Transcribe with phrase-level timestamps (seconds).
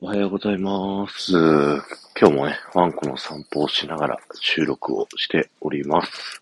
[0.00, 1.32] おはようございます。
[1.32, 6.40] 今日もね、ワンコの散歩をしながら収録をしております。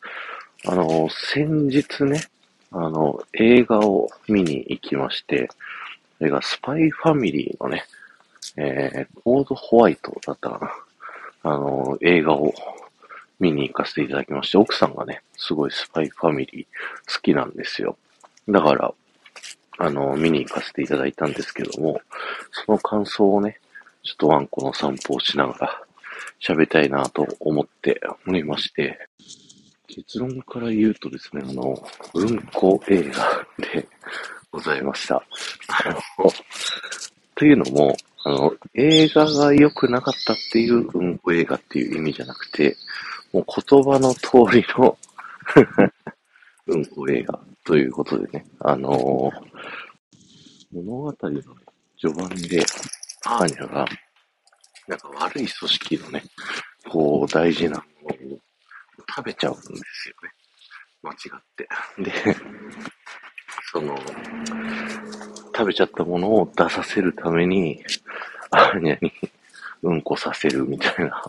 [0.67, 2.21] あの、先日ね、
[2.71, 5.49] あの、映画を見に行きまして、
[6.19, 7.87] それがスパイファミリーのね、
[8.59, 10.59] えー、コードホワイトだったか
[11.43, 11.51] な。
[11.51, 12.53] あの、映画を
[13.41, 16.67] 見に行かせていただきまして、奥さんがね、すごいスパイファミリー
[17.11, 17.97] 好きなんですよ。
[18.51, 18.93] だから、
[19.79, 22.03] あの、見に行かせていただいたんですけども、
[22.67, 23.61] その感想をね、
[24.03, 25.83] ちょっとワンコの散歩をしながら
[26.43, 28.99] 喋りたいなと思っておりまして、
[29.87, 31.81] 結論から言うとですね、あの、
[32.15, 33.87] うんこ映画で
[34.51, 35.17] ございました。
[35.17, 36.31] あの、
[37.37, 42.77] というのも、あの、映画が良くなかったっていううんこ映画っていう意味じゃなくて、
[43.33, 44.99] もう言葉の通りの
[46.67, 49.31] うんこ映画ということでね、あの
[50.73, 51.43] 物語のね
[52.01, 52.65] 序盤で、
[53.25, 53.87] アーニャが、
[54.89, 56.23] なんか悪い組織のね、
[56.89, 58.39] こう、大事なものを
[59.17, 60.31] 食べちゃうんですよね。
[61.03, 61.69] 間違って。
[62.03, 62.37] で、
[63.73, 63.99] その、
[65.55, 67.83] 食べちゃったものを出させるために、
[68.51, 69.13] アーニャに
[69.83, 71.25] うんこさせるみたいな、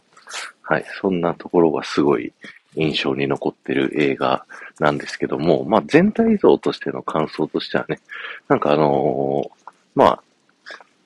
[0.64, 2.34] はい、そんなところがすごい
[2.76, 4.46] 印象に残ってる映画
[4.80, 8.00] なんですけども、まあ全体像としての感想としてはね、
[8.48, 10.24] なんかあのーまあ、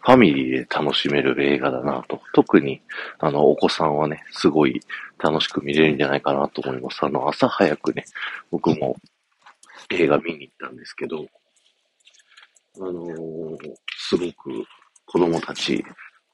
[0.03, 2.21] ファミリーで楽しめる映画だなと。
[2.33, 2.81] 特に、
[3.19, 4.81] あの、お子さんはね、すごい
[5.19, 7.03] 楽しく見れるんじゃないかなと思います。
[7.03, 8.05] あの、朝早くね、
[8.49, 8.97] 僕も
[9.89, 11.25] 映画見に行ったんですけど、
[12.77, 13.57] あのー
[13.97, 14.65] すごく
[15.05, 15.83] 子供たち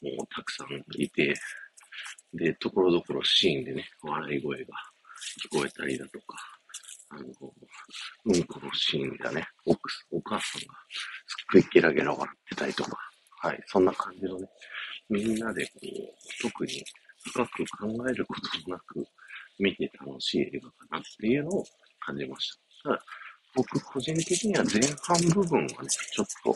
[0.01, 1.35] もたくさんいて、
[2.33, 4.73] で、ところどころシーンでね、笑い声が
[5.51, 6.37] 聞こえたりだとか、
[7.09, 7.23] あの、
[8.25, 10.73] うんこのシーンがね、奥お母さんが
[11.27, 12.97] すっごいゲラゲラ笑ってたりとか、
[13.39, 14.47] はい、そんな感じのね、
[15.09, 16.83] みんなでこう、特に
[17.23, 19.05] 深く考えることもなく、
[19.59, 21.63] 見て楽しい映画かなっていうのを
[21.99, 22.89] 感じました。
[22.89, 23.03] ただ、
[23.55, 26.55] 僕個人的には前半部分はね、ちょっと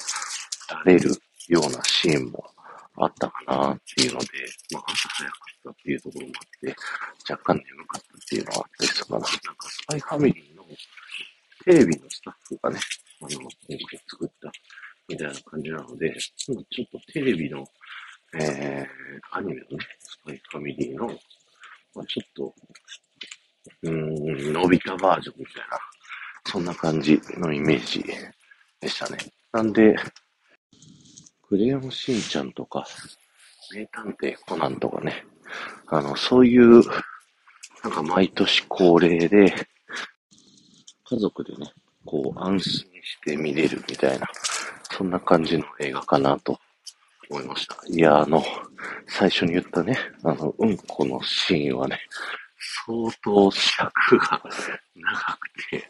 [0.74, 1.10] だれる
[1.48, 2.44] ようなシーンも
[2.98, 4.28] あったかなっていうので、
[4.72, 6.76] まあ朝早かったっていうところもあって、
[7.30, 9.20] 若干眠かったっていうのはあったりするかな。
[9.20, 10.64] なんかスパイファミリーの
[11.66, 12.80] テレビのスタッフがね、
[13.22, 14.52] あの、今回作った
[15.08, 17.64] みたいな感じなので、ちょっとテレビの、
[18.34, 22.56] えー、アニメのね、スパイファミリーの、まあ、ちょっと、
[23.84, 25.80] うーん、伸びたバージョンみたいな、
[26.48, 28.04] そんな感じのイメージ
[28.80, 29.20] でしたね。
[29.52, 29.96] なんで、
[31.48, 32.84] クレヨンしんちゃんとか、
[33.76, 35.24] 名探偵コナンとかね、
[35.86, 36.82] あの、そういう、
[37.84, 39.54] なんか毎年恒例で、
[41.06, 41.72] 家族でね、
[42.06, 42.72] こう安心
[43.04, 44.26] して見れるみたいな、
[45.02, 46.60] そんな感じの映画かなと
[47.28, 47.76] 思いました。
[47.88, 48.44] いや、あの、
[49.08, 52.00] 最初に言ったね、あの、うんこのシーンはね、
[52.86, 54.44] 相当尺が
[54.96, 55.88] 長くて、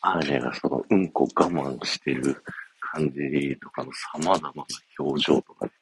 [0.00, 2.40] アーニャがそのうんこ我慢してる
[2.92, 4.64] 感じとかの様々な
[5.00, 5.72] 表情とかね、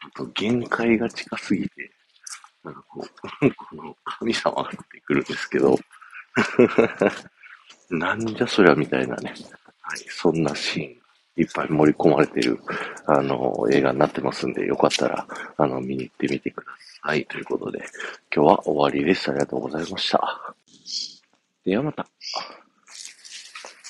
[0.00, 1.90] あと限界が近すぎて、
[2.64, 3.04] なんかこ
[3.42, 5.78] う、うんこの神様が出てくるんですけど、
[7.90, 9.34] なんじゃそりゃみたいなね、
[9.82, 11.05] はい、そんなシーン
[11.36, 12.58] いっぱい盛り込まれてる、
[13.06, 15.26] あの、映画になってますんで、よかったら、
[15.56, 17.26] あの、見に行ってみてください。
[17.26, 17.78] ということで、
[18.34, 19.30] 今日は終わりです。
[19.30, 20.54] ありがとうございました。
[21.64, 22.06] ではまた。